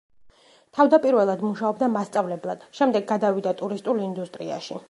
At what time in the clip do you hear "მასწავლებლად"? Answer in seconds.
1.97-2.67